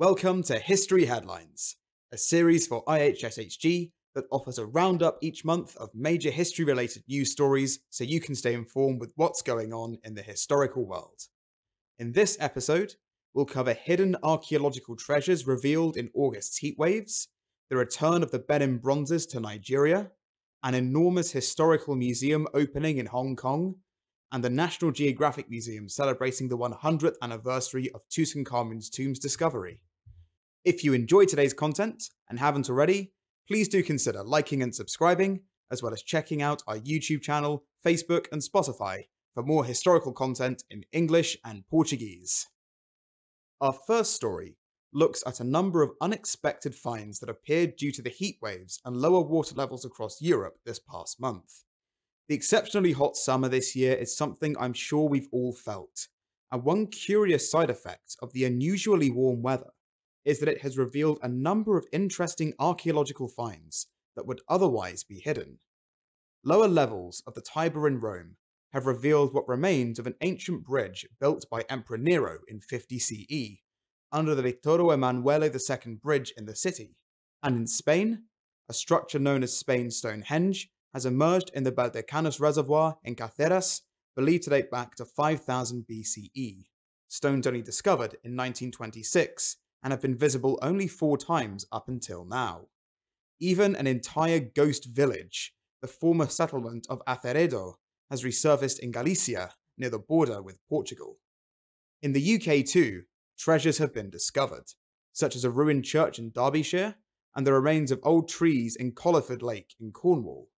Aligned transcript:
Welcome 0.00 0.44
to 0.44 0.60
History 0.60 1.06
Headlines, 1.06 1.74
a 2.12 2.16
series 2.16 2.68
for 2.68 2.84
IHSHG 2.84 3.90
that 4.14 4.26
offers 4.30 4.56
a 4.56 4.64
roundup 4.64 5.18
each 5.20 5.44
month 5.44 5.76
of 5.76 5.90
major 5.92 6.30
history 6.30 6.64
related 6.64 7.02
news 7.08 7.32
stories 7.32 7.80
so 7.90 8.04
you 8.04 8.20
can 8.20 8.36
stay 8.36 8.54
informed 8.54 9.00
with 9.00 9.12
what's 9.16 9.42
going 9.42 9.72
on 9.72 9.98
in 10.04 10.14
the 10.14 10.22
historical 10.22 10.86
world. 10.86 11.22
In 11.98 12.12
this 12.12 12.36
episode, 12.38 12.94
we'll 13.34 13.44
cover 13.44 13.72
hidden 13.72 14.14
archaeological 14.22 14.94
treasures 14.94 15.48
revealed 15.48 15.96
in 15.96 16.10
August's 16.14 16.60
heatwaves, 16.60 17.26
the 17.68 17.74
return 17.76 18.22
of 18.22 18.30
the 18.30 18.38
Benin 18.38 18.78
bronzes 18.78 19.26
to 19.26 19.40
Nigeria, 19.40 20.12
an 20.62 20.74
enormous 20.74 21.32
historical 21.32 21.96
museum 21.96 22.46
opening 22.54 22.98
in 22.98 23.06
Hong 23.06 23.34
Kong, 23.34 23.74
and 24.30 24.44
the 24.44 24.50
National 24.50 24.92
Geographic 24.92 25.50
Museum 25.50 25.88
celebrating 25.88 26.48
the 26.48 26.56
100th 26.56 27.16
anniversary 27.20 27.90
of 27.96 28.08
Tutankhamun's 28.08 28.90
tomb's 28.90 29.18
discovery. 29.18 29.80
If 30.64 30.82
you 30.82 30.92
enjoyed 30.92 31.28
today's 31.28 31.54
content 31.54 32.10
and 32.28 32.38
haven't 32.38 32.68
already, 32.68 33.12
please 33.46 33.68
do 33.68 33.82
consider 33.82 34.24
liking 34.24 34.62
and 34.62 34.74
subscribing, 34.74 35.42
as 35.70 35.82
well 35.82 35.92
as 35.92 36.02
checking 36.02 36.42
out 36.42 36.62
our 36.66 36.78
YouTube 36.78 37.22
channel, 37.22 37.64
Facebook, 37.86 38.26
and 38.32 38.42
Spotify 38.42 39.04
for 39.34 39.44
more 39.44 39.64
historical 39.64 40.12
content 40.12 40.64
in 40.68 40.82
English 40.92 41.36
and 41.44 41.62
Portuguese. 41.70 42.48
Our 43.60 43.72
first 43.86 44.14
story 44.14 44.56
looks 44.92 45.22
at 45.26 45.38
a 45.38 45.44
number 45.44 45.82
of 45.82 45.92
unexpected 46.00 46.74
finds 46.74 47.20
that 47.20 47.30
appeared 47.30 47.76
due 47.76 47.92
to 47.92 48.02
the 48.02 48.10
heat 48.10 48.38
waves 48.42 48.80
and 48.84 48.96
lower 48.96 49.20
water 49.20 49.54
levels 49.54 49.84
across 49.84 50.20
Europe 50.20 50.56
this 50.66 50.80
past 50.80 51.20
month. 51.20 51.62
The 52.28 52.34
exceptionally 52.34 52.92
hot 52.92 53.16
summer 53.16 53.48
this 53.48 53.76
year 53.76 53.94
is 53.94 54.16
something 54.16 54.56
I'm 54.58 54.74
sure 54.74 55.08
we've 55.08 55.28
all 55.30 55.52
felt, 55.52 56.08
and 56.50 56.64
one 56.64 56.88
curious 56.88 57.50
side 57.50 57.70
effect 57.70 58.16
of 58.20 58.32
the 58.32 58.44
unusually 58.44 59.10
warm 59.10 59.40
weather 59.40 59.70
is 60.24 60.40
that 60.40 60.48
it 60.48 60.62
has 60.62 60.76
revealed 60.78 61.18
a 61.22 61.28
number 61.28 61.76
of 61.76 61.86
interesting 61.92 62.52
archaeological 62.58 63.28
finds 63.28 63.86
that 64.16 64.26
would 64.26 64.40
otherwise 64.48 65.04
be 65.04 65.20
hidden. 65.20 65.58
Lower 66.44 66.68
levels 66.68 67.22
of 67.26 67.34
the 67.34 67.40
Tiber 67.40 67.86
in 67.86 68.00
Rome 68.00 68.36
have 68.72 68.86
revealed 68.86 69.32
what 69.32 69.48
remains 69.48 69.98
of 69.98 70.06
an 70.06 70.14
ancient 70.20 70.64
bridge 70.64 71.06
built 71.20 71.46
by 71.50 71.64
Emperor 71.68 71.98
Nero 71.98 72.38
in 72.48 72.60
50 72.60 72.98
CE 72.98 73.62
under 74.12 74.34
the 74.34 74.42
Vittorio 74.42 74.90
Emanuele 74.90 75.44
II 75.44 75.94
Bridge 76.02 76.32
in 76.36 76.46
the 76.46 76.56
city. 76.56 76.96
And 77.42 77.56
in 77.56 77.66
Spain, 77.66 78.24
a 78.68 78.74
structure 78.74 79.18
known 79.18 79.42
as 79.42 79.56
Spain's 79.56 79.96
Stonehenge 79.96 80.68
has 80.94 81.06
emerged 81.06 81.50
in 81.54 81.64
the 81.64 81.72
Valdecañas 81.72 82.40
Reservoir 82.40 82.96
in 83.04 83.14
Caceres, 83.14 83.82
believed 84.16 84.44
to 84.44 84.50
date 84.50 84.70
back 84.70 84.94
to 84.96 85.04
5000 85.04 85.86
BCE. 85.90 86.64
Stones 87.08 87.46
only 87.46 87.62
discovered 87.62 88.14
in 88.24 88.36
1926 88.36 89.56
and 89.82 89.92
have 89.92 90.02
been 90.02 90.16
visible 90.16 90.58
only 90.62 90.86
four 90.86 91.16
times 91.16 91.66
up 91.70 91.88
until 91.88 92.24
now. 92.24 92.68
Even 93.40 93.76
an 93.76 93.86
entire 93.86 94.40
ghost 94.40 94.86
village, 94.86 95.54
the 95.80 95.88
former 95.88 96.26
settlement 96.26 96.86
of 96.90 97.02
Aceredo, 97.06 97.74
has 98.10 98.24
resurfaced 98.24 98.80
in 98.80 98.90
Galicia 98.90 99.52
near 99.76 99.90
the 99.90 99.98
border 99.98 100.42
with 100.42 100.58
Portugal. 100.68 101.18
In 102.02 102.12
the 102.12 102.34
UK 102.36 102.64
too, 102.66 103.02
treasures 103.38 103.78
have 103.78 103.94
been 103.94 104.10
discovered, 104.10 104.72
such 105.12 105.36
as 105.36 105.44
a 105.44 105.50
ruined 105.50 105.84
church 105.84 106.18
in 106.18 106.30
Derbyshire 106.30 106.96
and 107.36 107.46
the 107.46 107.52
remains 107.52 107.92
of 107.92 108.00
old 108.02 108.28
trees 108.28 108.74
in 108.74 108.92
Colliford 108.92 109.42
Lake 109.42 109.74
in 109.80 109.92
Cornwall. 109.92 110.48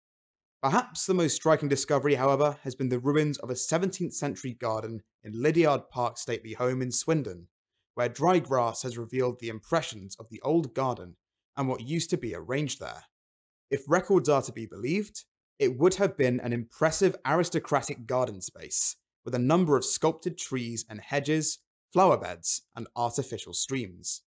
Perhaps 0.62 1.06
the 1.06 1.14
most 1.14 1.34
striking 1.34 1.68
discovery, 1.68 2.14
however, 2.14 2.58
has 2.62 2.74
been 2.74 2.90
the 2.90 2.98
ruins 2.98 3.38
of 3.38 3.50
a 3.50 3.54
17th 3.54 4.12
century 4.12 4.52
garden 4.52 5.02
in 5.22 5.42
Lydiard 5.42 5.88
Park 5.90 6.18
stately 6.18 6.52
home 6.52 6.82
in 6.82 6.92
Swindon, 6.92 7.48
where 7.94 8.08
dry 8.08 8.38
grass 8.38 8.82
has 8.82 8.98
revealed 8.98 9.40
the 9.40 9.48
impressions 9.48 10.16
of 10.18 10.28
the 10.30 10.40
old 10.42 10.74
garden 10.74 11.16
and 11.56 11.68
what 11.68 11.86
used 11.86 12.10
to 12.10 12.16
be 12.16 12.34
arranged 12.34 12.80
there. 12.80 13.04
If 13.70 13.84
records 13.88 14.28
are 14.28 14.42
to 14.42 14.52
be 14.52 14.66
believed, 14.66 15.24
it 15.58 15.78
would 15.78 15.96
have 15.96 16.16
been 16.16 16.40
an 16.40 16.52
impressive 16.52 17.16
aristocratic 17.26 18.06
garden 18.06 18.40
space, 18.40 18.96
with 19.24 19.34
a 19.34 19.38
number 19.38 19.76
of 19.76 19.84
sculpted 19.84 20.38
trees 20.38 20.84
and 20.88 21.00
hedges, 21.00 21.58
flower 21.92 22.16
beds, 22.16 22.62
and 22.74 22.86
artificial 22.96 23.52
streams. 23.52 24.22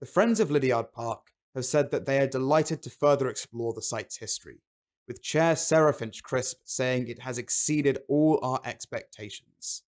The 0.00 0.06
Friends 0.06 0.40
of 0.40 0.50
Lydiard 0.50 0.92
Park 0.92 1.32
have 1.54 1.66
said 1.66 1.90
that 1.90 2.06
they 2.06 2.18
are 2.18 2.26
delighted 2.26 2.82
to 2.82 2.90
further 2.90 3.28
explore 3.28 3.74
the 3.74 3.82
site's 3.82 4.16
history, 4.16 4.62
with 5.06 5.22
Chair 5.22 5.56
Sarah 5.56 5.92
Finch 5.92 6.22
Crisp 6.22 6.58
saying 6.64 7.08
it 7.08 7.18
has 7.18 7.36
exceeded 7.36 7.98
all 8.08 8.38
our 8.42 8.60
expectations. 8.64 9.82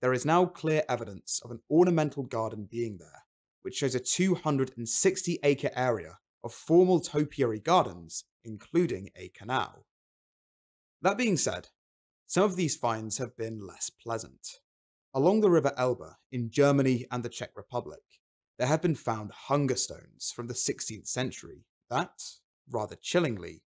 There 0.00 0.12
is 0.12 0.24
now 0.24 0.46
clear 0.46 0.84
evidence 0.88 1.40
of 1.44 1.50
an 1.50 1.60
ornamental 1.70 2.22
garden 2.22 2.68
being 2.70 2.98
there, 2.98 3.24
which 3.62 3.76
shows 3.76 3.94
a 3.94 4.00
260 4.00 5.38
acre 5.42 5.70
area 5.74 6.18
of 6.44 6.54
formal 6.54 7.00
topiary 7.00 7.58
gardens, 7.58 8.24
including 8.44 9.10
a 9.16 9.28
canal. 9.30 9.86
That 11.02 11.18
being 11.18 11.36
said, 11.36 11.68
some 12.26 12.44
of 12.44 12.56
these 12.56 12.76
finds 12.76 13.18
have 13.18 13.36
been 13.36 13.66
less 13.66 13.90
pleasant. 13.90 14.60
Along 15.14 15.40
the 15.40 15.50
River 15.50 15.72
Elbe 15.76 16.14
in 16.30 16.50
Germany 16.50 17.06
and 17.10 17.24
the 17.24 17.28
Czech 17.28 17.50
Republic, 17.56 18.02
there 18.58 18.68
have 18.68 18.82
been 18.82 18.94
found 18.94 19.32
hunger 19.32 19.76
stones 19.76 20.32
from 20.34 20.46
the 20.46 20.54
16th 20.54 21.08
century 21.08 21.64
that, 21.90 22.22
rather 22.70 22.96
chillingly, 23.00 23.62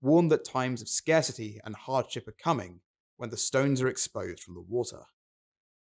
warn 0.00 0.28
that 0.28 0.44
times 0.44 0.80
of 0.80 0.88
scarcity 0.88 1.60
and 1.64 1.74
hardship 1.74 2.28
are 2.28 2.36
coming 2.42 2.80
when 3.16 3.30
the 3.30 3.36
stones 3.36 3.82
are 3.82 3.88
exposed 3.88 4.42
from 4.42 4.54
the 4.54 4.60
water. 4.60 5.02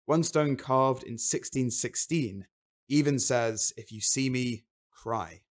One 0.06 0.22
stone 0.22 0.56
carved 0.56 1.02
in 1.02 1.14
1616 1.14 2.46
even 2.88 3.18
says, 3.18 3.72
If 3.76 3.90
you 3.90 4.00
see 4.00 4.30
me, 4.30 4.64
cry. 4.92 5.42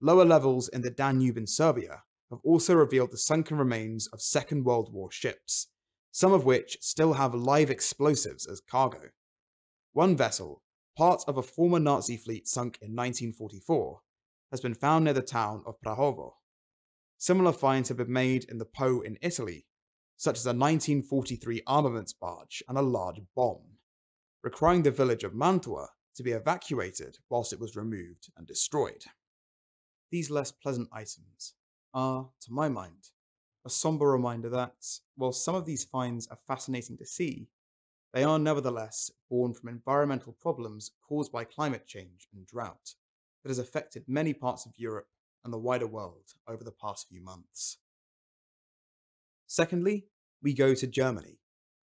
Lower 0.00 0.24
levels 0.24 0.68
in 0.68 0.82
the 0.82 0.90
Danube 0.90 1.38
in 1.38 1.46
Serbia 1.46 2.02
have 2.30 2.40
also 2.42 2.74
revealed 2.74 3.12
the 3.12 3.16
sunken 3.16 3.56
remains 3.56 4.08
of 4.08 4.20
Second 4.20 4.64
World 4.64 4.92
War 4.92 5.12
ships, 5.12 5.68
some 6.10 6.32
of 6.32 6.44
which 6.44 6.78
still 6.80 7.12
have 7.12 7.32
live 7.32 7.70
explosives 7.70 8.44
as 8.44 8.60
cargo. 8.60 9.10
One 9.92 10.16
vessel, 10.16 10.62
part 10.96 11.22
of 11.28 11.38
a 11.38 11.42
former 11.42 11.78
Nazi 11.78 12.16
fleet 12.16 12.48
sunk 12.48 12.78
in 12.82 12.96
1944, 12.96 14.00
has 14.50 14.60
been 14.60 14.74
found 14.74 15.04
near 15.04 15.14
the 15.14 15.22
town 15.22 15.62
of 15.64 15.80
Prahovo. 15.80 16.32
Similar 17.18 17.52
finds 17.52 17.88
have 17.88 17.98
been 17.98 18.12
made 18.12 18.44
in 18.44 18.58
the 18.58 18.64
Po 18.64 19.00
in 19.00 19.16
Italy 19.22 19.67
such 20.18 20.36
as 20.36 20.46
a 20.46 20.50
1943 20.50 21.62
armaments 21.66 22.12
barge 22.12 22.62
and 22.68 22.76
a 22.76 22.82
large 22.82 23.20
bomb, 23.36 23.62
requiring 24.42 24.82
the 24.82 24.90
village 24.90 25.22
of 25.22 25.32
Mantua 25.32 25.88
to 26.16 26.24
be 26.24 26.32
evacuated 26.32 27.16
whilst 27.30 27.52
it 27.52 27.60
was 27.60 27.76
removed 27.76 28.28
and 28.36 28.44
destroyed. 28.44 29.04
These 30.10 30.28
less 30.28 30.50
pleasant 30.50 30.88
items 30.92 31.54
are, 31.94 32.28
to 32.40 32.52
my 32.52 32.68
mind, 32.68 33.10
a 33.64 33.70
somber 33.70 34.08
reminder 34.08 34.48
that, 34.48 34.74
while 35.14 35.32
some 35.32 35.54
of 35.54 35.64
these 35.64 35.84
finds 35.84 36.26
are 36.26 36.38
fascinating 36.48 36.98
to 36.98 37.06
see, 37.06 37.46
they 38.12 38.24
are 38.24 38.40
nevertheless 38.40 39.12
born 39.30 39.54
from 39.54 39.68
environmental 39.68 40.32
problems 40.32 40.90
caused 41.08 41.30
by 41.30 41.44
climate 41.44 41.86
change 41.86 42.26
and 42.34 42.44
drought 42.46 42.94
that 43.44 43.50
has 43.50 43.58
affected 43.60 44.02
many 44.08 44.34
parts 44.34 44.66
of 44.66 44.72
Europe 44.76 45.08
and 45.44 45.52
the 45.52 45.58
wider 45.58 45.86
world 45.86 46.32
over 46.48 46.64
the 46.64 46.72
past 46.72 47.06
few 47.08 47.22
months. 47.22 47.78
Secondly, 49.48 50.04
we 50.42 50.52
go 50.52 50.74
to 50.74 50.86
Germany, 50.86 51.40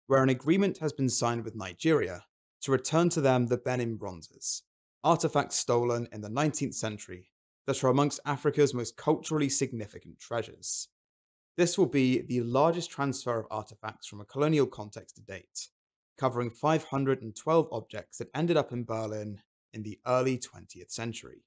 where 0.09 0.23
an 0.23 0.29
agreement 0.29 0.79
has 0.79 0.93
been 0.93 1.09
signed 1.09 1.45
with 1.45 1.55
Nigeria 1.55 2.25
to 2.63 2.73
return 2.73 3.09
to 3.11 3.21
them 3.21 3.47
the 3.47 3.57
Benin 3.57 3.95
bronzes, 3.97 4.65
artifacts 5.05 5.57
stolen 5.57 6.09
in 6.13 6.21
the 6.21 6.29
19th 6.29 6.75
century 6.75 7.31
that 7.69 7.83
are 7.85 7.89
amongst 7.89 8.19
Africa's 8.27 8.75
most 8.75 8.97
culturally 8.97 9.49
significant 9.49 10.19
treasures. 10.19 10.89
This 11.57 11.79
will 11.79 11.87
be 11.87 12.23
the 12.23 12.41
largest 12.41 12.91
transfer 12.91 13.39
of 13.39 13.47
artifacts 13.49 14.09
from 14.09 14.21
a 14.21 14.25
colonial 14.25 14.67
context 14.67 15.15
to 15.17 15.23
date, 15.23 15.69
covering 16.19 16.51
512 16.51 17.69
objects 17.71 18.19
that 18.19 18.31
ended 18.35 18.57
up 18.57 18.73
in 18.73 18.83
Berlin 18.83 19.41
in 19.73 19.85
the 19.85 20.01
early 20.05 20.37
20th 20.37 20.91
century. 20.91 21.45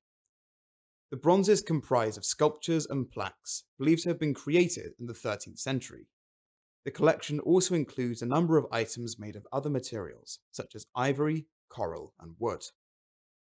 The 1.11 1.17
bronzes 1.17 1.61
comprise 1.61 2.17
of 2.17 2.25
sculptures 2.25 2.87
and 2.87 3.09
plaques 3.09 3.63
believed 3.77 4.03
to 4.03 4.09
have 4.09 4.19
been 4.19 4.33
created 4.33 4.93
in 4.99 5.05
the 5.05 5.13
13th 5.13 5.59
century. 5.59 6.07
The 6.83 6.91
collection 6.91 7.39
also 7.39 7.75
includes 7.75 8.21
a 8.21 8.27
number 8.27 8.57
of 8.57 8.65
items 8.71 9.19
made 9.19 9.35
of 9.35 9.47
other 9.51 9.69
materials, 9.69 10.39
such 10.51 10.75
as 10.75 10.87
ivory, 10.95 11.45
coral, 11.69 12.13
and 12.19 12.35
wood. 12.39 12.63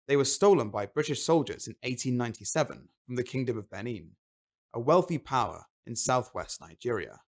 They 0.07 0.17
were 0.17 0.25
stolen 0.25 0.71
by 0.71 0.87
British 0.87 1.23
soldiers 1.23 1.67
in 1.67 1.75
1897 1.83 2.89
from 3.07 3.17
the 3.17 3.23
Kingdom 3.23 3.59
of 3.59 3.71
Benin, 3.71 4.13
a 4.75 4.81
wealthy 4.81 5.19
power 5.19 5.65
in 5.87 5.97
southwest 5.97 6.61
Nigeria. 6.61 7.21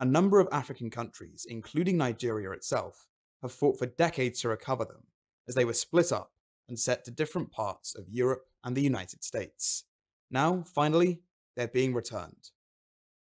A 0.00 0.04
number 0.04 0.40
of 0.40 0.48
African 0.52 0.90
countries, 0.90 1.46
including 1.48 1.96
Nigeria 1.96 2.50
itself, 2.52 3.06
have 3.42 3.52
fought 3.52 3.78
for 3.78 3.86
decades 3.86 4.40
to 4.40 4.48
recover 4.48 4.84
them, 4.84 5.06
as 5.48 5.54
they 5.54 5.64
were 5.64 5.72
split 5.72 6.12
up 6.12 6.32
and 6.68 6.78
set 6.78 7.04
to 7.04 7.10
different 7.10 7.50
parts 7.50 7.94
of 7.94 8.08
Europe 8.08 8.44
and 8.68 8.76
the 8.76 8.82
United 8.82 9.24
States. 9.24 9.84
Now, 10.30 10.62
finally, 10.74 11.22
they're 11.56 11.68
being 11.68 11.94
returned. 11.94 12.50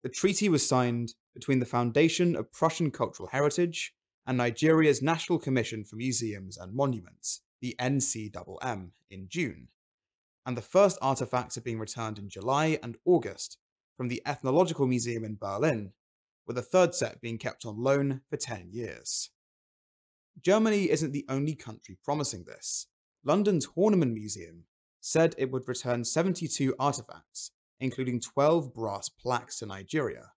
The 0.03 0.09
treaty 0.09 0.49
was 0.49 0.69
signed 0.69 1.15
between 1.33 1.61
the 1.61 1.65
Foundation 1.65 2.35
of 2.35 2.53
Prussian 2.53 2.91
Cultural 2.91 3.29
Heritage 3.29 3.95
and 4.27 4.37
Nigeria's 4.37 5.01
National 5.01 5.39
Commission 5.39 5.85
for 5.85 5.95
Museums 5.95 6.59
and 6.59 6.75
Monuments, 6.75 7.43
the 7.61 7.77
NCMM, 7.79 8.91
in 9.13 9.29
June, 9.29 9.69
and 10.45 10.57
the 10.57 10.61
first 10.61 10.99
artifacts 11.01 11.57
are 11.57 11.63
being 11.63 11.79
returned 11.79 12.19
in 12.19 12.29
July 12.29 12.81
and 12.83 12.97
August 13.05 13.59
from 13.97 14.09
the 14.09 14.21
Ethnological 14.27 14.89
Museum 14.89 15.25
in 15.25 15.37
Berlin, 15.37 15.93
with 16.49 16.59
a 16.59 16.63
third 16.63 16.97
set 16.97 17.21
being 17.21 17.39
kept 17.39 17.65
on 17.65 17.81
loan 17.81 18.23
for 18.29 18.37
10 18.37 18.71
years. 18.73 19.31
Germany 20.43 20.91
isn't 20.91 21.13
the 21.13 21.27
only 21.29 21.55
country 21.55 21.97
promising 22.03 22.43
this. 22.45 22.89
London's 23.25 23.69
Horniman 23.77 24.15
Museum 24.15 24.65
said 25.01 25.35
it 25.39 25.51
would 25.51 25.69
return 25.69 26.05
72 26.05 26.75
artifacts, 26.79 27.53
including 27.81 28.21
12 28.21 28.75
brass 28.75 29.09
plaques 29.09 29.59
to 29.59 29.67
Nigeria, 29.67 30.33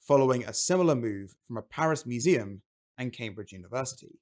following 0.00 0.44
a 0.44 0.52
similar 0.54 0.94
move 0.94 1.34
from 1.46 1.56
a 1.56 1.62
Paris 1.62 2.06
museum 2.06 2.62
and 2.98 3.12
Cambridge 3.12 3.52
University. 3.52 4.20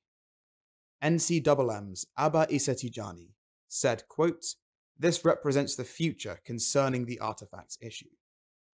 NCMM's 1.03 2.07
Abba 2.17 2.47
Issa 2.49 2.75
Tijani 2.75 3.35
said, 3.69 4.05
quote, 4.09 4.45
This 4.99 5.25
represents 5.25 5.77
the 5.77 5.85
future 5.85 6.39
concerning 6.45 7.05
the 7.05 7.21
artifacts 7.21 7.77
issue, 7.83 8.11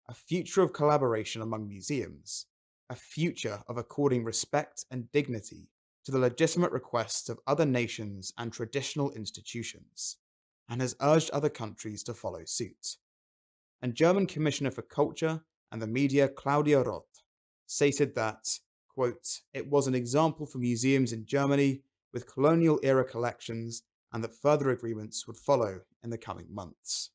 a 0.08 0.14
future 0.14 0.62
of 0.62 0.72
collaboration 0.72 1.42
among 1.42 1.66
museums, 1.66 2.46
a 2.88 2.94
future 2.94 3.62
of 3.68 3.78
according 3.78 4.24
respect 4.24 4.84
and 4.90 5.10
dignity 5.12 5.70
to 6.04 6.12
the 6.12 6.18
legitimate 6.18 6.72
requests 6.72 7.28
of 7.28 7.40
other 7.46 7.66
nations 7.66 8.32
and 8.38 8.52
traditional 8.52 9.10
institutions, 9.12 10.18
and 10.70 10.80
has 10.80 10.96
urged 11.02 11.30
other 11.30 11.50
countries 11.50 12.02
to 12.04 12.14
follow 12.14 12.44
suit. 12.46 12.96
And 13.82 13.94
German 13.94 14.26
Commissioner 14.26 14.70
for 14.70 14.82
Culture 14.82 15.42
and 15.72 15.82
the 15.82 15.86
Media 15.86 16.28
Claudia 16.28 16.82
Roth 16.82 17.22
stated 17.66 18.14
that, 18.14 18.46
quote, 18.88 19.40
it 19.52 19.68
was 19.68 19.88
an 19.88 19.94
example 19.94 20.46
for 20.46 20.58
museums 20.58 21.12
in 21.12 21.26
Germany 21.26 21.82
with 22.12 22.32
colonial 22.32 22.78
era 22.82 23.04
collections 23.04 23.82
and 24.12 24.22
that 24.22 24.34
further 24.34 24.70
agreements 24.70 25.26
would 25.26 25.36
follow 25.36 25.80
in 26.02 26.10
the 26.10 26.18
coming 26.18 26.46
months. 26.50 27.10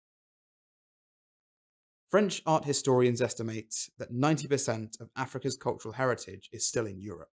French 2.10 2.42
art 2.46 2.66
historians 2.66 3.22
estimate 3.22 3.90
that 3.98 4.14
90% 4.14 5.02
of 5.02 5.10
Africa's 5.18 5.58
cultural 5.58 5.94
heritage 5.94 6.50
is 6.54 6.66
still 6.66 6.86
in 6.86 7.02
Europe, 7.02 7.32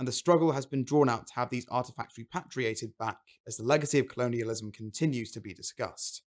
and 0.00 0.08
the 0.08 0.12
struggle 0.12 0.52
has 0.52 0.64
been 0.64 0.82
drawn 0.82 1.10
out 1.10 1.26
to 1.26 1.34
have 1.34 1.50
these 1.50 1.66
artifacts 1.70 2.16
repatriated 2.16 2.96
back 2.98 3.18
as 3.46 3.58
the 3.58 3.62
legacy 3.62 3.98
of 3.98 4.08
colonialism 4.08 4.72
continues 4.72 5.30
to 5.30 5.42
be 5.42 5.52
discussed, 5.52 6.22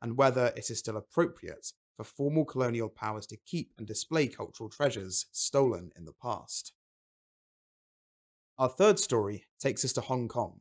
and 0.00 0.16
whether 0.16 0.46
it 0.56 0.70
is 0.70 0.78
still 0.78 0.96
appropriate 0.96 1.72
for 1.94 2.04
formal 2.04 2.46
colonial 2.46 2.88
powers 2.88 3.26
to 3.26 3.36
keep 3.44 3.72
and 3.76 3.86
display 3.86 4.26
cultural 4.26 4.70
treasures 4.70 5.26
stolen 5.30 5.90
in 5.94 6.06
the 6.06 6.14
past. 6.22 6.72
Our 8.58 8.70
third 8.70 8.98
story 8.98 9.44
takes 9.60 9.84
us 9.84 9.92
to 9.92 10.00
Hong 10.00 10.26
Kong, 10.26 10.60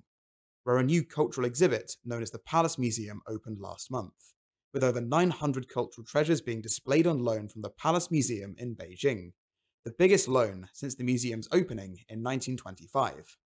where 0.65 0.77
a 0.77 0.83
new 0.83 1.06
cultural 1.06 1.47
exhibit 1.47 1.95
known 2.04 2.21
as 2.21 2.31
the 2.31 2.39
Palace 2.39 2.77
Museum 2.77 3.21
opened 3.30 3.59
last 3.62 3.89
month, 3.89 4.33
with 4.74 4.83
over 4.83 5.00
900 5.00 5.69
cultural 5.69 6.06
treasures 6.06 6.42
being 6.42 6.59
displayed 6.59 7.07
on 7.07 7.19
loan 7.19 7.47
from 7.47 7.62
the 7.62 7.69
Palace 7.69 8.12
Museum 8.12 8.56
in 8.57 8.75
Beijing, 8.75 9.31
the 9.83 9.94
biggest 9.98 10.28
loan 10.28 10.69
since 10.74 10.94
the 10.95 11.04
museum's 11.04 11.48
opening 11.51 11.98
in 12.07 12.22
1925. 12.22 13.38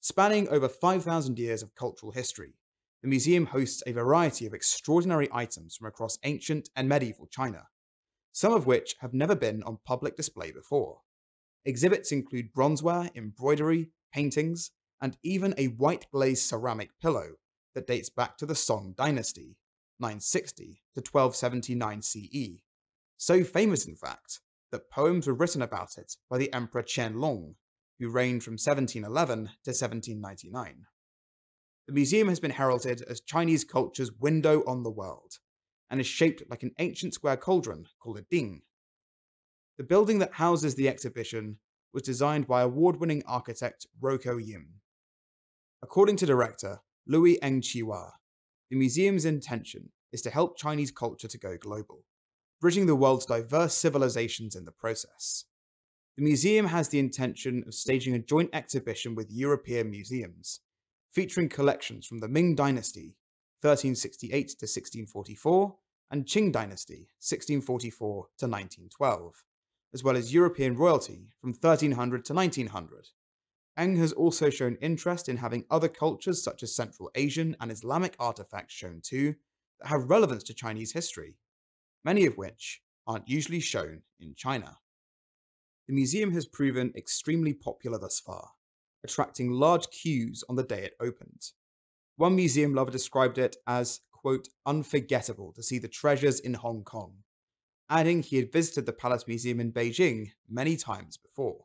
Spanning 0.00 0.48
over 0.48 0.68
5,000 0.68 1.38
years 1.38 1.62
of 1.62 1.74
cultural 1.74 2.12
history, 2.12 2.54
the 3.02 3.08
museum 3.08 3.46
hosts 3.46 3.82
a 3.84 3.92
variety 3.92 4.46
of 4.46 4.54
extraordinary 4.54 5.28
items 5.32 5.74
from 5.74 5.88
across 5.88 6.18
ancient 6.22 6.68
and 6.76 6.88
medieval 6.88 7.26
China, 7.26 7.64
some 8.32 8.52
of 8.52 8.66
which 8.66 8.94
have 9.00 9.12
never 9.12 9.34
been 9.34 9.62
on 9.64 9.78
public 9.84 10.16
display 10.16 10.52
before. 10.52 11.00
Exhibits 11.64 12.12
include 12.12 12.54
bronzeware, 12.54 13.10
embroidery, 13.16 13.90
paintings, 14.12 14.70
and 15.02 15.16
even 15.24 15.52
a 15.58 15.66
white 15.66 16.06
glazed 16.12 16.46
ceramic 16.46 16.90
pillow 17.02 17.32
that 17.74 17.88
dates 17.88 18.08
back 18.08 18.38
to 18.38 18.46
the 18.46 18.54
Song 18.54 18.94
dynasty, 18.96 19.56
960 19.98 20.80
to 20.94 21.00
1279 21.00 22.02
CE. 22.02 22.62
So 23.16 23.42
famous, 23.42 23.86
in 23.86 23.96
fact, 23.96 24.40
that 24.76 24.90
poems 24.90 25.26
were 25.26 25.34
written 25.34 25.62
about 25.62 25.96
it 25.96 26.16
by 26.28 26.36
the 26.36 26.52
Emperor 26.52 26.82
Qianlong, 26.82 27.54
who 27.98 28.10
reigned 28.10 28.44
from 28.44 28.52
1711 28.52 29.38
to 29.64 29.70
1799. 29.70 30.84
The 31.86 31.92
museum 31.94 32.28
has 32.28 32.40
been 32.40 32.50
heralded 32.50 33.02
as 33.08 33.22
Chinese 33.22 33.64
culture's 33.64 34.12
window 34.12 34.62
on 34.66 34.82
the 34.82 34.90
world, 34.90 35.38
and 35.88 35.98
is 35.98 36.06
shaped 36.06 36.42
like 36.50 36.62
an 36.62 36.72
ancient 36.78 37.14
square 37.14 37.38
cauldron 37.38 37.86
called 37.98 38.18
a 38.18 38.22
ding, 38.22 38.62
the 39.78 39.84
building 39.84 40.18
that 40.18 40.34
houses 40.34 40.74
the 40.74 40.88
exhibition 40.88 41.58
was 41.92 42.02
designed 42.02 42.46
by 42.46 42.62
award 42.62 42.96
winning 42.96 43.22
architect 43.26 43.86
Rocco 44.00 44.38
Yim. 44.38 44.80
According 45.82 46.16
to 46.16 46.26
director 46.26 46.80
Louis 47.06 47.40
Ng 47.42 47.62
Chi-wa, 47.62 48.10
the 48.70 48.76
museum's 48.76 49.24
intention 49.24 49.90
is 50.12 50.22
to 50.22 50.30
help 50.30 50.56
Chinese 50.56 50.90
culture 50.90 51.28
to 51.28 51.38
go 51.38 51.56
global, 51.58 52.04
bridging 52.60 52.86
the 52.86 52.96
world's 52.96 53.26
diverse 53.26 53.74
civilizations 53.74 54.56
in 54.56 54.64
the 54.64 54.72
process. 54.72 55.44
The 56.16 56.24
museum 56.24 56.66
has 56.66 56.88
the 56.88 56.98
intention 56.98 57.64
of 57.66 57.74
staging 57.74 58.14
a 58.14 58.18
joint 58.18 58.50
exhibition 58.52 59.14
with 59.14 59.30
European 59.30 59.90
museums, 59.90 60.60
featuring 61.12 61.48
collections 61.48 62.06
from 62.06 62.20
the 62.20 62.28
Ming 62.28 62.54
Dynasty, 62.54 63.16
1368 63.60 64.30
to 64.30 64.64
1644, 64.64 65.76
and 66.10 66.24
Qing 66.24 66.52
Dynasty, 66.52 67.08
1644 67.20 68.08
to 68.38 68.46
1912 68.46 69.44
as 69.96 70.04
well 70.04 70.16
as 70.16 70.34
European 70.34 70.76
royalty 70.76 71.30
from 71.40 71.54
1300 71.54 72.22
to 72.26 72.34
1900. 72.34 73.08
Ng 73.78 73.96
has 73.96 74.12
also 74.12 74.50
shown 74.50 74.76
interest 74.82 75.26
in 75.26 75.38
having 75.38 75.64
other 75.70 75.88
cultures 75.88 76.42
such 76.42 76.62
as 76.62 76.76
Central 76.76 77.10
Asian 77.14 77.56
and 77.60 77.72
Islamic 77.72 78.14
artifacts 78.18 78.74
shown 78.74 79.00
too 79.02 79.34
that 79.80 79.88
have 79.88 80.10
relevance 80.10 80.42
to 80.44 80.54
Chinese 80.54 80.92
history, 80.92 81.36
many 82.06 82.24
of 82.24 82.38
which 82.38 82.82
aren't 83.08 83.28
usually 83.28 83.58
shown 83.58 84.00
in 84.20 84.32
China. 84.36 84.78
The 85.88 85.94
museum 85.94 86.32
has 86.34 86.46
proven 86.46 86.92
extremely 86.96 87.52
popular 87.52 87.98
thus 87.98 88.20
far, 88.20 88.50
attracting 89.04 89.50
large 89.50 89.90
queues 89.90 90.44
on 90.48 90.54
the 90.54 90.62
day 90.62 90.84
it 90.84 90.94
opened. 91.00 91.42
One 92.16 92.36
museum 92.36 92.74
lover 92.74 92.92
described 92.92 93.38
it 93.38 93.56
as, 93.66 94.00
quote, 94.12 94.48
unforgettable 94.64 95.52
to 95.54 95.64
see 95.64 95.80
the 95.80 95.88
treasures 95.88 96.38
in 96.38 96.54
Hong 96.54 96.84
Kong, 96.84 97.24
adding 97.90 98.22
he 98.22 98.36
had 98.36 98.52
visited 98.52 98.86
the 98.86 98.92
Palace 98.92 99.26
Museum 99.26 99.58
in 99.58 99.72
Beijing 99.72 100.30
many 100.48 100.76
times 100.76 101.16
before. 101.16 101.64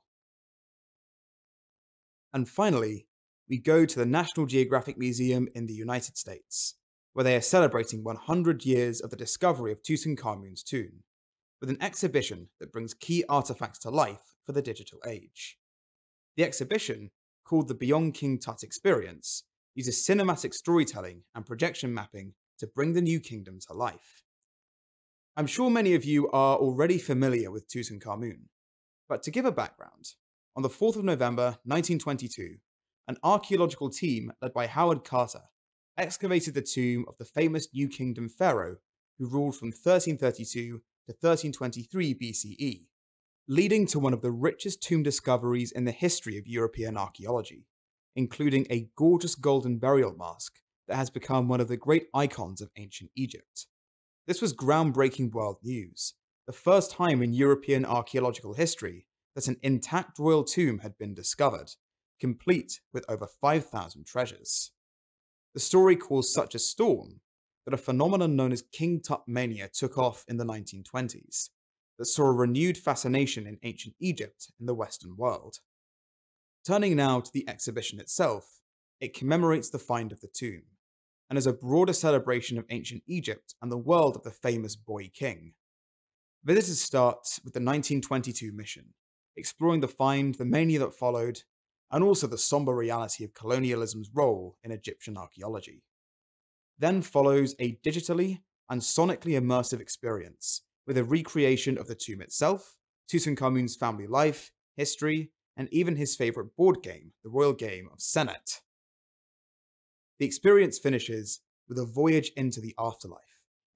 And 2.33 2.49
finally, 2.49 3.05
we 3.47 3.59
go 3.59 3.85
to 3.85 3.99
the 3.99 4.05
National 4.07 4.47
Geographic 4.47 4.97
Museum 4.97 5.47
in 5.53 5.67
the 5.67 5.73
United 5.73 6.17
States, 6.17 6.75
where 7.13 7.23
they 7.23 7.35
are 7.35 7.41
celebrating 7.41 8.03
100 8.03 8.65
years 8.65 9.01
of 9.01 9.09
the 9.09 9.15
discovery 9.15 9.71
of 9.71 9.81
Tutankhamun's 9.81 10.63
tomb, 10.63 11.03
with 11.59 11.69
an 11.69 11.81
exhibition 11.81 12.49
that 12.59 12.71
brings 12.71 12.93
key 12.93 13.23
artifacts 13.27 13.79
to 13.79 13.89
life 13.89 14.35
for 14.45 14.53
the 14.53 14.61
digital 14.61 14.99
age. 15.07 15.57
The 16.37 16.43
exhibition, 16.43 17.11
called 17.45 17.67
the 17.67 17.75
Beyond 17.75 18.13
King 18.13 18.39
Tut 18.39 18.63
Experience, 18.63 19.43
uses 19.75 20.05
cinematic 20.07 20.53
storytelling 20.53 21.23
and 21.35 21.45
projection 21.45 21.93
mapping 21.93 22.33
to 22.59 22.67
bring 22.67 22.93
the 22.93 23.01
new 23.01 23.19
kingdom 23.19 23.59
to 23.67 23.73
life. 23.73 24.23
I'm 25.35 25.47
sure 25.47 25.69
many 25.69 25.93
of 25.93 26.05
you 26.05 26.29
are 26.31 26.57
already 26.57 26.97
familiar 26.97 27.51
with 27.51 27.67
Tutankhamun, 27.67 28.43
but 29.07 29.23
to 29.23 29.31
give 29.31 29.45
a 29.45 29.51
background, 29.51 30.13
on 30.55 30.63
the 30.63 30.69
4th 30.69 30.97
of 30.97 31.03
November 31.03 31.57
1922, 31.63 32.55
an 33.07 33.17
archaeological 33.23 33.89
team 33.89 34.31
led 34.41 34.53
by 34.53 34.67
Howard 34.67 35.03
Carter 35.03 35.43
excavated 36.01 36.55
the 36.55 36.63
tomb 36.63 37.05
of 37.07 37.15
the 37.19 37.25
famous 37.25 37.67
New 37.73 37.87
Kingdom 37.87 38.27
pharaoh 38.27 38.77
who 39.19 39.27
ruled 39.27 39.55
from 39.55 39.67
1332 39.67 40.81
to 41.05 41.15
1323 41.19 42.15
BCE, 42.15 42.85
leading 43.47 43.85
to 43.85 43.99
one 43.99 44.11
of 44.11 44.23
the 44.23 44.31
richest 44.31 44.81
tomb 44.81 45.03
discoveries 45.03 45.71
in 45.71 45.85
the 45.85 45.91
history 45.91 46.39
of 46.39 46.47
European 46.47 46.97
archaeology, 46.97 47.67
including 48.15 48.65
a 48.69 48.89
gorgeous 48.97 49.35
golden 49.35 49.77
burial 49.77 50.15
mask 50.17 50.55
that 50.87 50.95
has 50.95 51.11
become 51.11 51.47
one 51.47 51.61
of 51.61 51.67
the 51.67 51.77
great 51.77 52.07
icons 52.15 52.61
of 52.61 52.71
ancient 52.77 53.11
Egypt. 53.15 53.67
This 54.25 54.41
was 54.41 54.55
groundbreaking 54.55 55.31
world 55.31 55.57
news, 55.61 56.15
the 56.47 56.53
first 56.53 56.89
time 56.89 57.21
in 57.21 57.33
European 57.33 57.85
archaeological 57.85 58.55
history 58.55 59.05
that 59.35 59.47
an 59.47 59.57
intact 59.61 60.17
royal 60.17 60.43
tomb 60.43 60.79
had 60.79 60.97
been 60.97 61.13
discovered, 61.13 61.73
complete 62.19 62.79
with 62.91 63.05
over 63.07 63.27
5,000 63.27 64.07
treasures. 64.07 64.71
The 65.53 65.59
story 65.59 65.95
caused 65.95 66.31
such 66.31 66.55
a 66.55 66.59
storm 66.59 67.19
that 67.65 67.73
a 67.73 67.77
phenomenon 67.77 68.35
known 68.35 68.51
as 68.51 68.63
King 68.71 69.01
Tut 69.01 69.23
mania 69.27 69.69
took 69.71 69.97
off 69.97 70.23
in 70.27 70.37
the 70.37 70.45
1920s, 70.45 71.49
that 71.97 72.05
saw 72.05 72.23
a 72.23 72.31
renewed 72.31 72.77
fascination 72.77 73.45
in 73.45 73.59
ancient 73.63 73.95
Egypt 73.99 74.51
in 74.59 74.65
the 74.65 74.73
Western 74.73 75.15
world. 75.17 75.57
Turning 76.65 76.95
now 76.95 77.19
to 77.19 77.31
the 77.33 77.47
exhibition 77.49 77.99
itself, 77.99 78.61
it 78.99 79.13
commemorates 79.13 79.69
the 79.69 79.79
find 79.79 80.11
of 80.11 80.21
the 80.21 80.27
tomb, 80.27 80.63
and 81.29 81.37
as 81.37 81.47
a 81.47 81.53
broader 81.53 81.93
celebration 81.93 82.57
of 82.57 82.65
ancient 82.69 83.03
Egypt 83.07 83.55
and 83.61 83.71
the 83.71 83.77
world 83.77 84.15
of 84.15 84.23
the 84.23 84.31
famous 84.31 84.75
boy 84.75 85.11
king. 85.13 85.53
Visitors 86.43 86.81
start 86.81 87.27
with 87.43 87.53
the 87.53 87.59
1922 87.59 88.51
mission, 88.51 88.93
exploring 89.35 89.81
the 89.81 89.87
find, 89.87 90.35
the 90.35 90.45
mania 90.45 90.79
that 90.79 90.93
followed, 90.93 91.41
and 91.91 92.03
also 92.03 92.27
the 92.27 92.37
somber 92.37 92.75
reality 92.75 93.23
of 93.23 93.33
colonialism's 93.33 94.09
role 94.13 94.57
in 94.63 94.71
Egyptian 94.71 95.17
archaeology. 95.17 95.83
Then 96.79 97.01
follows 97.01 97.55
a 97.59 97.77
digitally 97.83 98.39
and 98.69 98.81
sonically 98.81 99.39
immersive 99.39 99.81
experience 99.81 100.61
with 100.87 100.97
a 100.97 101.03
recreation 101.03 101.77
of 101.77 101.87
the 101.87 101.95
tomb 101.95 102.21
itself, 102.21 102.77
Tutankhamun's 103.11 103.75
family 103.75 104.07
life, 104.07 104.51
history, 104.77 105.31
and 105.57 105.67
even 105.71 105.97
his 105.97 106.15
favourite 106.15 106.55
board 106.55 106.81
game, 106.81 107.11
the 107.23 107.29
royal 107.29 107.53
game 107.53 107.89
of 107.91 107.99
Senet. 107.99 108.61
The 110.17 110.25
experience 110.25 110.79
finishes 110.79 111.41
with 111.67 111.77
a 111.77 111.85
voyage 111.85 112.31
into 112.37 112.61
the 112.61 112.73
afterlife, 112.79 113.19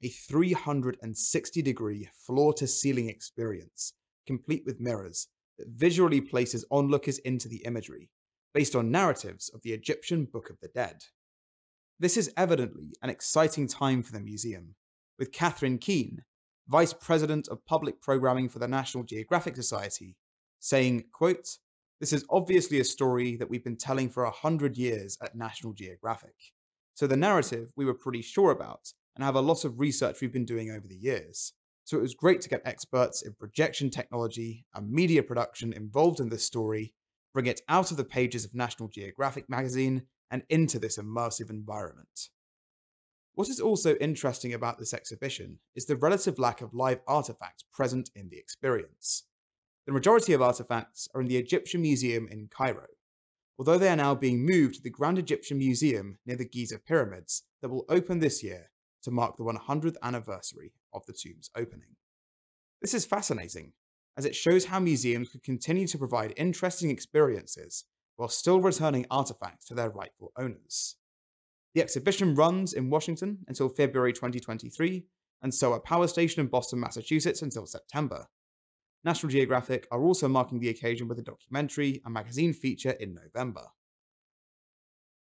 a 0.01 0.09
360 0.09 1.61
degree 1.61 2.09
floor 2.25 2.53
to 2.53 2.67
ceiling 2.67 3.09
experience, 3.09 3.93
complete 4.25 4.63
with 4.65 4.79
mirrors, 4.79 5.27
that 5.57 5.67
visually 5.69 6.21
places 6.21 6.65
onlookers 6.71 7.17
into 7.19 7.47
the 7.47 7.63
imagery, 7.65 8.09
based 8.53 8.75
on 8.75 8.91
narratives 8.91 9.49
of 9.53 9.61
the 9.61 9.73
Egyptian 9.73 10.25
Book 10.25 10.49
of 10.49 10.59
the 10.61 10.67
Dead. 10.67 11.03
This 11.99 12.17
is 12.17 12.33
evidently 12.35 12.93
an 13.01 13.09
exciting 13.09 13.67
time 13.67 14.03
for 14.03 14.11
the 14.11 14.19
museum, 14.19 14.75
with 15.17 15.31
Kathryn 15.31 15.79
Keane, 15.79 16.23
Vice 16.67 16.93
President 16.93 17.47
of 17.47 17.65
Public 17.65 18.01
Programming 18.01 18.49
for 18.49 18.59
the 18.59 18.67
National 18.67 19.03
Geographic 19.03 19.55
Society, 19.55 20.17
saying, 20.59 21.05
quote, 21.13 21.57
This 21.99 22.11
is 22.11 22.25
obviously 22.29 22.79
a 22.79 22.83
story 22.83 23.35
that 23.37 23.49
we've 23.49 23.63
been 23.63 23.77
telling 23.77 24.09
for 24.09 24.23
a 24.23 24.31
hundred 24.31 24.77
years 24.77 25.17
at 25.21 25.35
National 25.35 25.73
Geographic. 25.73 26.35
So 26.95 27.07
the 27.07 27.17
narrative 27.17 27.71
we 27.75 27.85
were 27.85 27.93
pretty 27.93 28.21
sure 28.21 28.51
about 28.51 28.93
and 29.15 29.23
have 29.23 29.35
a 29.35 29.41
lot 29.41 29.63
of 29.63 29.79
research 29.79 30.21
we've 30.21 30.33
been 30.33 30.45
doing 30.45 30.71
over 30.71 30.87
the 30.87 30.95
years. 30.95 31.53
So 31.85 31.97
it 31.97 32.01
was 32.01 32.15
great 32.15 32.41
to 32.41 32.49
get 32.49 32.63
experts 32.65 33.21
in 33.21 33.33
projection 33.33 33.91
technology 33.91 34.65
and 34.73 34.91
media 34.91 35.21
production 35.21 35.71
involved 35.71 36.19
in 36.19 36.29
this 36.29 36.43
story, 36.43 36.95
bring 37.31 37.45
it 37.45 37.61
out 37.69 37.91
of 37.91 37.97
the 37.97 38.03
pages 38.03 38.43
of 38.43 38.55
National 38.55 38.89
Geographic 38.89 39.47
magazine 39.47 40.07
and 40.31 40.41
into 40.49 40.79
this 40.79 40.97
immersive 40.97 41.51
environment. 41.51 42.29
What 43.35 43.49
is 43.49 43.59
also 43.59 43.95
interesting 43.97 44.51
about 44.51 44.79
this 44.79 44.95
exhibition 44.95 45.59
is 45.75 45.85
the 45.85 45.95
relative 45.95 46.39
lack 46.39 46.61
of 46.61 46.73
live 46.73 47.01
artifacts 47.07 47.65
present 47.71 48.09
in 48.15 48.29
the 48.29 48.37
experience. 48.37 49.25
The 49.85 49.93
majority 49.93 50.33
of 50.33 50.41
artifacts 50.41 51.07
are 51.13 51.21
in 51.21 51.27
the 51.27 51.37
Egyptian 51.37 51.83
Museum 51.83 52.27
in 52.31 52.47
Cairo, 52.49 52.87
although 53.59 53.77
they 53.77 53.89
are 53.89 53.95
now 53.95 54.15
being 54.15 54.43
moved 54.43 54.75
to 54.75 54.81
the 54.81 54.89
Grand 54.89 55.19
Egyptian 55.19 55.59
Museum 55.59 56.17
near 56.25 56.37
the 56.37 56.49
Giza 56.49 56.79
Pyramids 56.79 57.43
that 57.61 57.69
will 57.69 57.85
open 57.89 58.19
this 58.19 58.41
year 58.41 58.71
to 59.03 59.11
mark 59.11 59.37
the 59.37 59.43
100th 59.43 59.97
anniversary 60.01 60.71
of 60.95 61.05
the 61.05 61.13
tomb's 61.13 61.49
opening. 61.55 61.95
This 62.81 62.93
is 62.93 63.05
fascinating, 63.05 63.73
as 64.17 64.25
it 64.25 64.35
shows 64.35 64.65
how 64.65 64.79
museums 64.79 65.29
could 65.29 65.43
continue 65.43 65.87
to 65.87 65.97
provide 65.97 66.33
interesting 66.37 66.89
experiences 66.89 67.85
while 68.15 68.29
still 68.29 68.61
returning 68.61 69.05
artifacts 69.11 69.65
to 69.67 69.75
their 69.75 69.89
rightful 69.89 70.31
owners. 70.37 70.95
The 71.73 71.81
exhibition 71.81 72.35
runs 72.35 72.73
in 72.73 72.89
Washington 72.89 73.39
until 73.47 73.67
February 73.67 74.13
2023, 74.13 75.05
and 75.41 75.51
SoWa 75.51 75.83
Power 75.83 76.07
Station 76.07 76.41
in 76.41 76.47
Boston, 76.47 76.79
Massachusetts 76.79 77.41
until 77.41 77.67
September. 77.67 78.25
National 79.03 79.31
Geographic 79.31 79.87
are 79.91 80.03
also 80.03 80.27
marking 80.27 80.59
the 80.59 80.69
occasion 80.69 81.07
with 81.07 81.19
a 81.19 81.23
documentary 81.23 82.01
and 82.03 82.13
magazine 82.13 82.53
feature 82.53 82.91
in 82.91 83.13
November. 83.13 83.67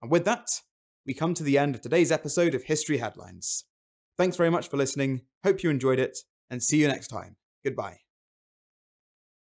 And 0.02 0.11
with 0.11 0.26
that, 0.26 0.49
we 1.07 1.14
come 1.14 1.33
to 1.35 1.42
the 1.42 1.57
end 1.57 1.75
of 1.75 1.81
today's 1.81 2.12
episode 2.12 2.54
of 2.54 2.64
History 2.64 2.99
Headlines. 2.99 3.64
Thanks 4.23 4.37
very 4.37 4.50
much 4.50 4.69
for 4.69 4.76
listening, 4.76 5.23
hope 5.43 5.64
you 5.64 5.71
enjoyed 5.71 5.99
it, 5.99 6.17
and 6.49 6.62
see 6.62 6.76
you 6.76 6.87
next 6.87 7.09
time. 7.09 7.35
Goodbye. 7.64 7.97